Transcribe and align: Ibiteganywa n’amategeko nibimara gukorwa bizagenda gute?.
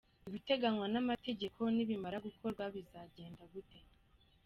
Ibiteganywa 0.29 0.85
n’amategeko 0.93 1.59
nibimara 1.75 2.17
gukorwa 2.25 2.63
bizagenda 2.75 3.43
gute?. 3.53 3.79